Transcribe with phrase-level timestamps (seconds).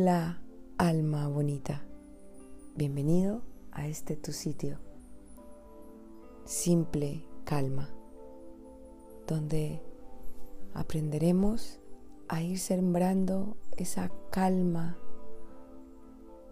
[0.00, 0.40] Hola,
[0.76, 1.82] alma bonita.
[2.76, 4.78] Bienvenido a este tu sitio.
[6.44, 7.90] Simple calma,
[9.26, 9.82] donde
[10.72, 11.80] aprenderemos
[12.28, 14.96] a ir sembrando esa calma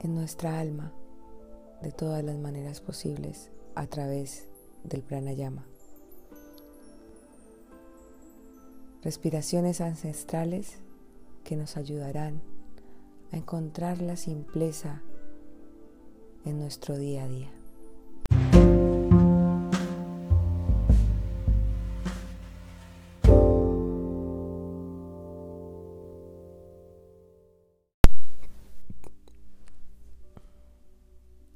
[0.01, 0.93] en nuestra alma
[1.83, 4.49] de todas las maneras posibles a través
[4.83, 5.65] del pranayama.
[9.03, 10.79] Respiraciones ancestrales
[11.45, 12.56] que nos ayudarán
[13.37, 15.03] encontrar la simpleza
[16.45, 17.53] en nuestro día a día.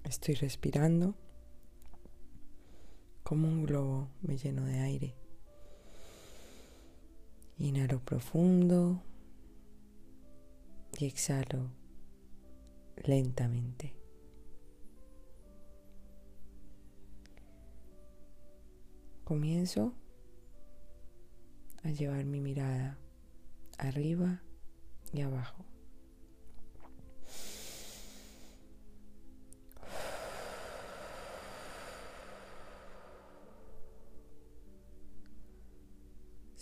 [0.04, 1.14] Estoy respirando
[3.22, 5.14] como un globo me lleno de aire.
[7.58, 9.02] Inhalo profundo
[11.00, 11.70] y exhalo
[12.96, 13.96] lentamente.
[19.24, 19.94] Comienzo
[21.84, 22.98] a llevar mi mirada
[23.78, 24.42] arriba
[25.14, 25.64] y abajo.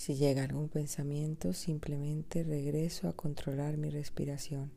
[0.09, 4.73] Si llega algún pensamiento, simplemente regreso a controlar mi respiración.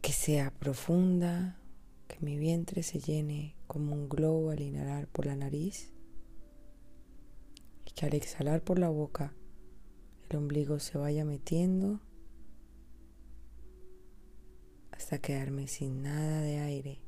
[0.00, 1.58] Que sea profunda,
[2.06, 5.92] que mi vientre se llene como un globo al inhalar por la nariz
[7.84, 9.34] y que al exhalar por la boca
[10.30, 11.98] el ombligo se vaya metiendo
[14.92, 17.05] hasta quedarme sin nada de aire.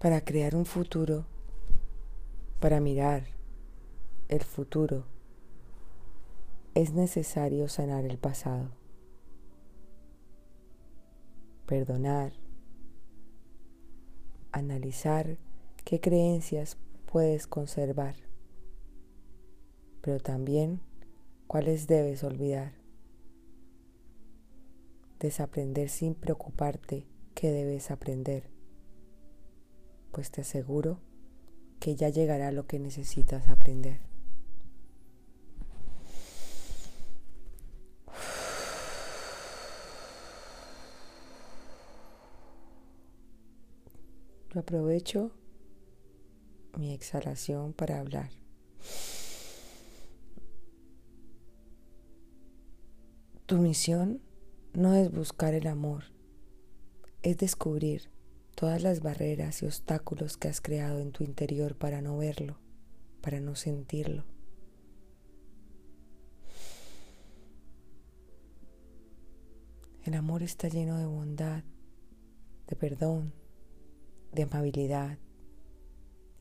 [0.00, 1.26] Para crear un futuro,
[2.58, 3.26] para mirar
[4.28, 5.04] el futuro,
[6.74, 8.70] es necesario sanar el pasado,
[11.66, 12.32] perdonar,
[14.52, 15.36] analizar
[15.84, 18.14] qué creencias puedes conservar,
[20.00, 20.80] pero también
[21.46, 22.72] cuáles debes olvidar,
[25.18, 28.59] desaprender sin preocuparte qué debes aprender
[30.12, 31.00] pues te aseguro
[31.78, 34.00] que ya llegará lo que necesitas aprender.
[44.52, 45.30] Yo aprovecho
[46.76, 48.30] mi exhalación para hablar.
[53.46, 54.20] Tu misión
[54.72, 56.04] no es buscar el amor,
[57.22, 58.10] es descubrir
[58.60, 62.58] todas las barreras y obstáculos que has creado en tu interior para no verlo,
[63.22, 64.26] para no sentirlo.
[70.04, 71.64] El amor está lleno de bondad,
[72.66, 73.32] de perdón,
[74.30, 75.16] de amabilidad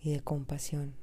[0.02, 0.98] y de compasión.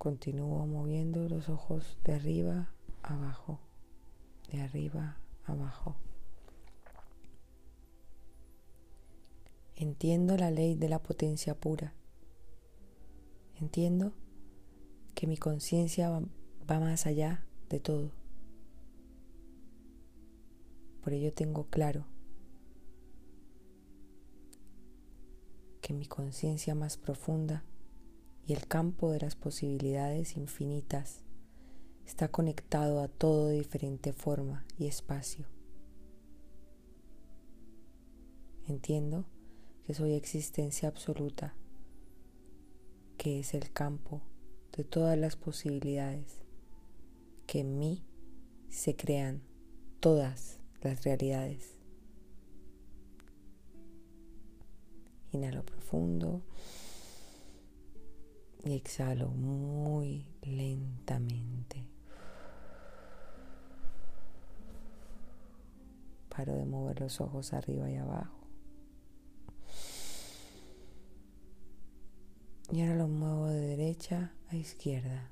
[0.00, 2.70] Continúo moviendo los ojos de arriba
[3.02, 3.60] abajo,
[4.50, 5.94] de arriba abajo.
[9.76, 11.92] Entiendo la ley de la potencia pura.
[13.60, 14.14] Entiendo
[15.14, 18.10] que mi conciencia va, más allá de todo.
[21.02, 22.06] Por ello tengo claro
[25.82, 27.64] que mi conciencia más profunda
[28.46, 31.22] y el campo de las posibilidades infinitas
[32.06, 35.46] está conectado a todo diferente forma y espacio.
[38.66, 39.24] Entiendo
[39.84, 41.54] que soy existencia absoluta,
[43.16, 44.22] que es el campo
[44.76, 46.42] de todas las posibilidades,
[47.46, 48.04] que en mí
[48.68, 49.42] se crean
[50.00, 51.76] todas las realidades.
[55.32, 56.42] Inhalo profundo
[58.64, 61.86] y exhalo muy lentamente.
[66.28, 68.38] Paro de mover los ojos arriba y abajo.
[72.72, 75.30] Y ahora lo muevo de derecha a izquierda.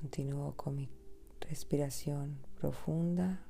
[0.00, 0.88] Continúo con mi
[1.40, 3.44] respiración profunda.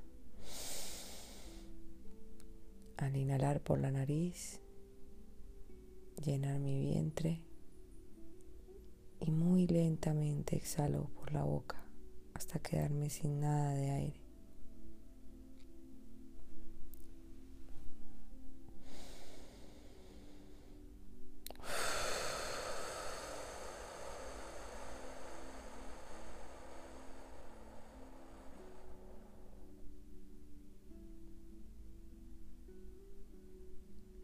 [2.98, 4.60] Al inhalar por la nariz,
[6.22, 7.47] llenar mi vientre
[9.20, 11.76] y muy lentamente exhalo por la boca
[12.34, 14.20] hasta quedarme sin nada de aire.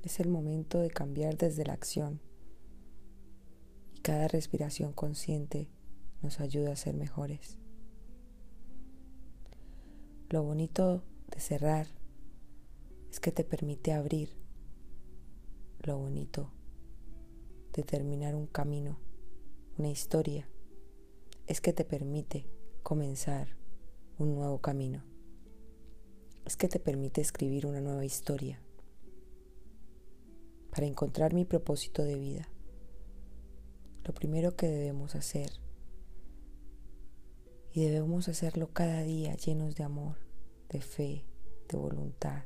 [0.02, 2.20] Es el momento de cambiar desde la acción.
[4.04, 5.70] Cada respiración consciente
[6.20, 7.56] nos ayuda a ser mejores.
[10.28, 11.86] Lo bonito de cerrar
[13.10, 14.28] es que te permite abrir.
[15.80, 16.50] Lo bonito
[17.72, 18.98] de terminar un camino,
[19.78, 20.50] una historia,
[21.46, 22.46] es que te permite
[22.82, 23.56] comenzar
[24.18, 25.02] un nuevo camino.
[26.44, 28.60] Es que te permite escribir una nueva historia
[30.68, 32.50] para encontrar mi propósito de vida,
[34.04, 35.50] lo primero que debemos hacer,
[37.72, 40.16] y debemos hacerlo cada día llenos de amor,
[40.68, 41.24] de fe,
[41.68, 42.44] de voluntad,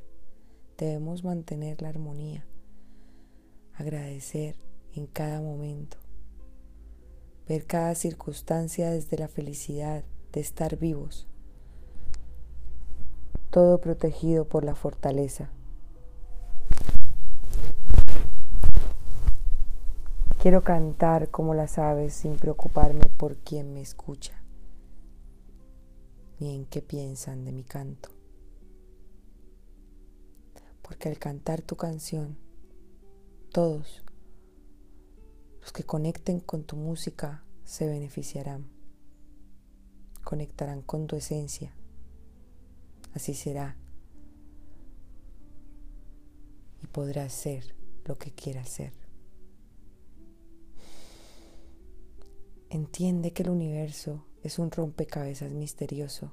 [0.79, 2.47] debemos mantener la armonía,
[3.75, 4.57] agradecer
[4.95, 5.99] en cada momento,
[7.47, 11.27] ver cada circunstancia desde la felicidad de estar vivos,
[13.51, 15.51] todo protegido por la fortaleza
[20.41, 24.41] Quiero cantar como las aves sin preocuparme por quién me escucha,
[26.39, 28.11] ni en qué piensan de mi canto.
[30.81, 32.39] Porque al cantar tu canción,
[33.51, 34.05] todos
[35.61, 38.69] los que conecten con tu música se beneficiarán,
[40.23, 41.75] conectarán con tu esencia.
[43.13, 43.77] Así será.
[46.81, 47.75] Y podrás ser
[48.05, 49.08] lo que quieras ser.
[52.79, 56.31] Entiende que el universo es un rompecabezas misterioso,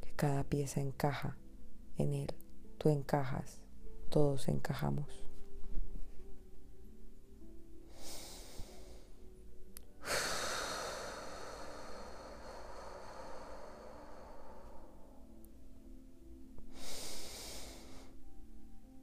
[0.00, 1.36] que cada pieza encaja
[1.98, 2.28] en él.
[2.78, 3.58] Tú encajas,
[4.08, 5.24] todos encajamos.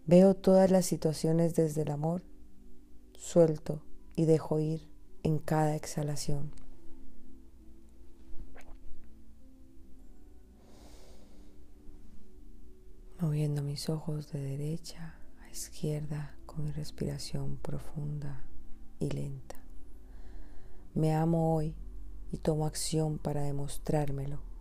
[0.06, 2.24] Veo todas las situaciones desde el amor,
[3.18, 3.84] suelto
[4.16, 4.93] y dejo ir
[5.24, 6.52] en cada exhalación.
[13.20, 18.44] Moviendo mis ojos de derecha a izquierda con mi respiración profunda
[19.00, 19.56] y lenta.
[20.94, 21.74] Me amo hoy
[22.32, 24.53] y tomo acción para demostrármelo.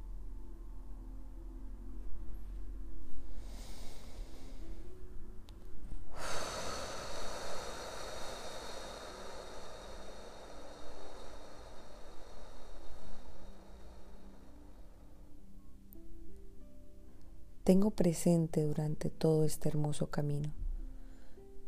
[17.65, 20.53] Tengo presente durante todo este hermoso camino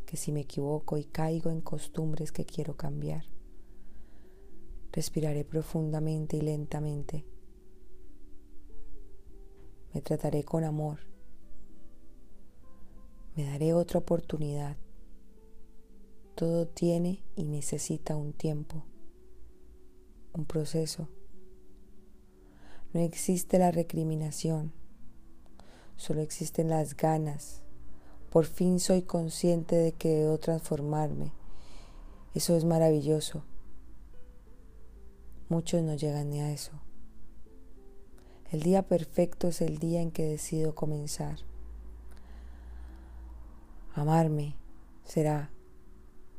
[0.07, 3.25] que si me equivoco y caigo en costumbres que quiero cambiar,
[4.91, 7.25] respiraré profundamente y lentamente.
[9.93, 10.99] Me trataré con amor.
[13.37, 14.77] Me daré otra oportunidad.
[16.35, 18.85] Todo tiene y necesita un tiempo,
[20.33, 21.09] un proceso.
[22.93, 24.73] No existe la recriminación
[25.97, 27.63] solo existen las ganas.
[28.31, 31.33] Por fin soy consciente de que debo transformarme.
[32.35, 33.45] Eso es maravilloso.
[35.49, 36.73] Muchos no llegan ni a eso.
[38.51, 41.39] El día perfecto es el día en que decido comenzar.
[43.95, 44.57] Amarme
[45.05, 45.51] será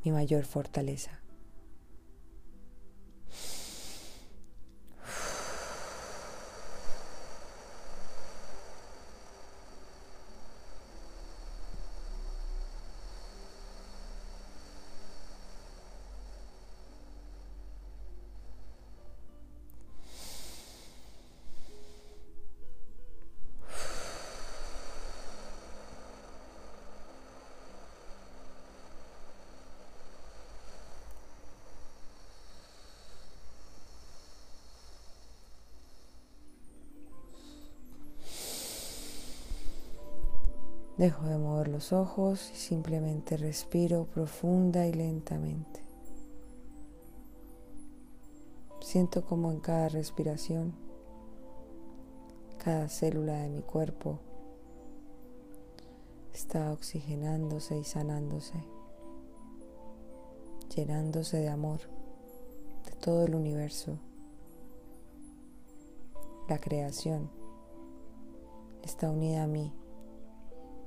[0.03, 1.21] mi mayor fortaleza.
[40.97, 45.83] Dejo de mover los ojos y simplemente respiro profunda y lentamente.
[48.79, 50.73] Siento como en cada respiración,
[52.57, 54.19] cada célula de mi cuerpo
[56.33, 58.63] está oxigenándose y sanándose,
[60.73, 61.81] llenándose de amor
[62.85, 63.99] de todo el universo.
[66.47, 67.29] La creación
[68.81, 69.73] está unida a mí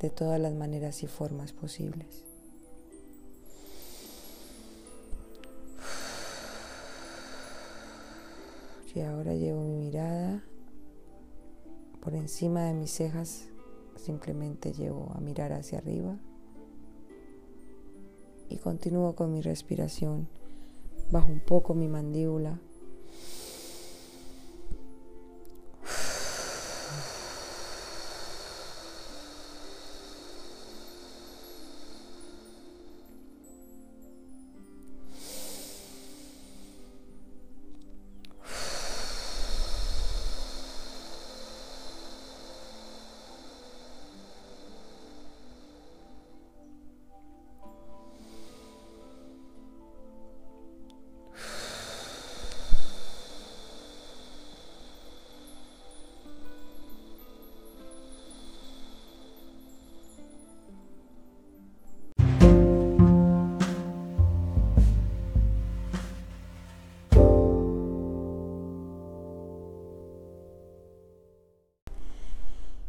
[0.00, 2.24] de todas las maneras y formas posibles.
[8.98, 10.42] Y ahora llevo mi mirada
[12.00, 13.46] por encima de mis cejas,
[13.94, 16.16] simplemente llevo a mirar hacia arriba
[18.48, 20.26] y continúo con mi respiración.
[21.12, 22.58] Bajo un poco mi mandíbula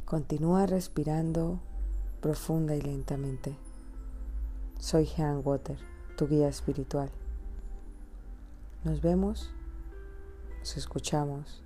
[0.10, 1.60] Continúa respirando
[2.20, 3.56] profunda y lentamente.
[4.80, 5.78] Soy Jean Water,
[6.18, 7.12] tu guía espiritual.
[8.84, 9.54] Nos vemos,
[10.58, 11.62] nos escuchamos,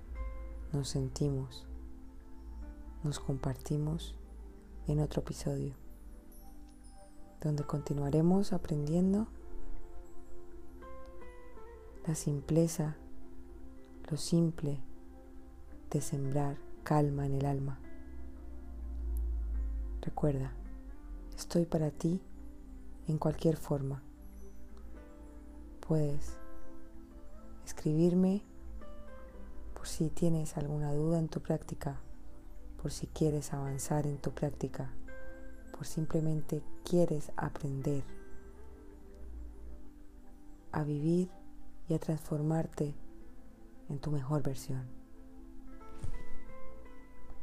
[0.74, 1.64] nos sentimos,
[3.02, 4.14] nos compartimos
[4.88, 5.72] en otro episodio,
[7.40, 9.26] donde continuaremos aprendiendo
[12.06, 12.94] la simpleza,
[14.10, 14.82] lo simple
[15.90, 17.80] de sembrar calma en el alma.
[20.04, 20.52] Recuerda,
[21.34, 22.20] estoy para ti
[23.08, 24.02] en cualquier forma.
[25.80, 26.36] Puedes
[27.64, 28.42] escribirme
[29.72, 32.00] por si tienes alguna duda en tu práctica,
[32.82, 34.90] por si quieres avanzar en tu práctica,
[35.74, 38.04] por simplemente quieres aprender
[40.70, 41.30] a vivir
[41.88, 42.94] y a transformarte
[43.88, 45.03] en tu mejor versión.